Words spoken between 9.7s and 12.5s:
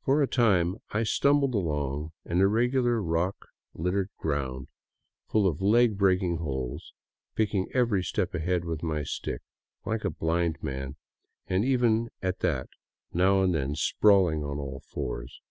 Hke a blind man, and even at